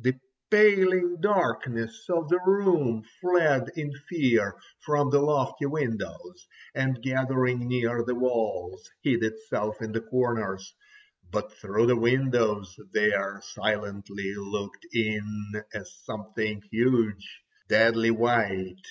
[0.00, 0.18] The
[0.50, 8.02] paling darkness of the room fled in fear from the lofty windows, and gathering near
[8.02, 10.74] the walls hid itself in the corners.
[11.30, 18.86] But through the windows there silently looked in a something huge, deadly white.